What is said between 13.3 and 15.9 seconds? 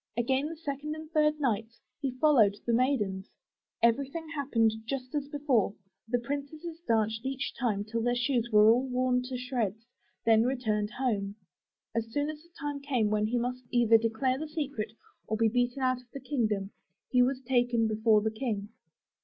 must either declare the secret, or be beaten